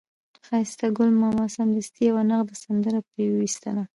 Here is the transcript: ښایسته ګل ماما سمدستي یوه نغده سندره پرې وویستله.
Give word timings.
ښایسته 0.45 0.87
ګل 0.97 1.09
ماما 1.21 1.45
سمدستي 1.55 2.01
یوه 2.09 2.23
نغده 2.29 2.55
سندره 2.63 2.99
پرې 3.07 3.25
وویستله. 3.29 3.83